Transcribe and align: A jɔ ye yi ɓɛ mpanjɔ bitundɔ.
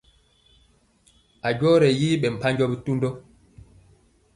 A 1.47 1.49
jɔ 1.59 1.69
ye 1.83 1.89
yi 1.99 2.09
ɓɛ 2.21 2.27
mpanjɔ 2.35 2.65
bitundɔ. 2.71 3.09